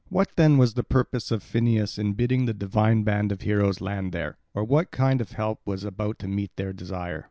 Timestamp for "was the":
0.57-0.83